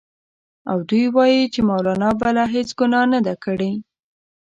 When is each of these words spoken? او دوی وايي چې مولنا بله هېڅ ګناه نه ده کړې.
او 0.69 0.77
دوی 0.89 1.05
وايي 1.15 1.43
چې 1.53 1.59
مولنا 1.69 2.09
بله 2.21 2.43
هېڅ 2.55 2.69
ګناه 2.79 3.05
نه 3.13 3.19
ده 3.25 3.33
کړې. 3.43 3.71